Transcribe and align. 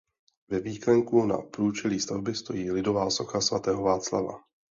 Ve 0.49 0.59
výklenku 0.59 1.25
na 1.25 1.37
průčelí 1.37 1.99
stavby 1.99 2.35
stojí 2.35 2.71
lidová 2.71 3.09
socha 3.09 3.41
svatého 3.41 3.83
Václava. 3.83 4.33